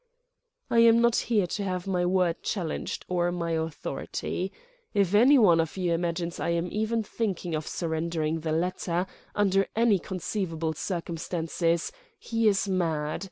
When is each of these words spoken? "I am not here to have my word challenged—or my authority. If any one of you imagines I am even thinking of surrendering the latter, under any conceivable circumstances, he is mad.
"I 0.71 0.79
am 0.79 0.99
not 0.99 1.15
here 1.15 1.45
to 1.45 1.63
have 1.63 1.85
my 1.85 2.07
word 2.07 2.41
challenged—or 2.41 3.31
my 3.31 3.51
authority. 3.51 4.51
If 4.95 5.13
any 5.13 5.37
one 5.37 5.59
of 5.59 5.77
you 5.77 5.93
imagines 5.93 6.39
I 6.39 6.49
am 6.49 6.69
even 6.71 7.03
thinking 7.03 7.53
of 7.53 7.67
surrendering 7.67 8.39
the 8.39 8.51
latter, 8.51 9.05
under 9.35 9.67
any 9.75 9.99
conceivable 9.99 10.73
circumstances, 10.73 11.91
he 12.17 12.47
is 12.47 12.67
mad. 12.67 13.19